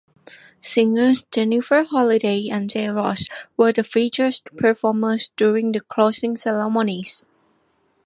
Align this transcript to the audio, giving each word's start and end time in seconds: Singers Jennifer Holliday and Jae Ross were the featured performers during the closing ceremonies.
Singers 0.63 1.27
Jennifer 1.31 1.83
Holliday 1.83 2.49
and 2.49 2.67
Jae 2.67 2.91
Ross 2.91 3.27
were 3.55 3.71
the 3.71 3.83
featured 3.83 4.33
performers 4.57 5.29
during 5.37 5.73
the 5.73 5.81
closing 5.81 6.35
ceremonies. 6.35 7.23